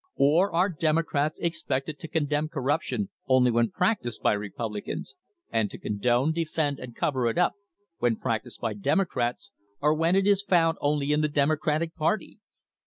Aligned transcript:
Or 0.17 0.51
are 0.51 0.67
Democrats 0.67 1.37
expected 1.37 1.99
to 1.99 2.07
condemn 2.07 2.49
corruption 2.49 3.09
only 3.27 3.51
when 3.51 3.69
practised 3.69 4.23
by 4.23 4.33
Republicans, 4.33 5.13
and 5.51 5.69
to 5.69 5.77
condone, 5.77 6.31
defend, 6.33 6.79
and 6.79 6.95
cover 6.95 7.27
it 7.27 7.37
up 7.37 7.53
when 7.99 8.15
practised 8.15 8.59
by 8.61 8.73
Democrats, 8.73 9.51
or 9.79 9.93
when 9.93 10.15
it 10.15 10.25
is 10.25 10.41
found 10.41 10.79
only 10.81 11.11
in 11.11 11.21
the 11.21 11.27
Democratic 11.29 11.95
party 11.95 12.39